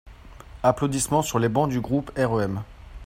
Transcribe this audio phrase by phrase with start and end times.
[0.63, 2.63] Applaudissements sur les bancs du groupe REM.